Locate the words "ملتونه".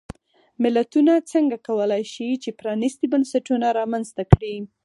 0.63-1.13